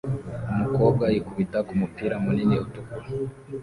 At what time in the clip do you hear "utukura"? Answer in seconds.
2.65-3.05